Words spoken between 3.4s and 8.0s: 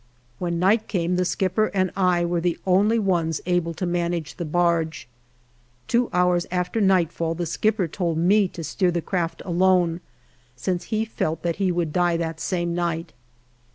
able to manage the barge. Two hours after nightfall the skipper